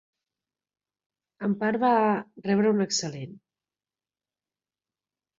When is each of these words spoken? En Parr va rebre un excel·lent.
En 1.47 1.51
Parr 1.63 1.81
va 1.83 1.91
rebre 2.47 2.71
un 2.77 2.85
excel·lent. 2.85 3.35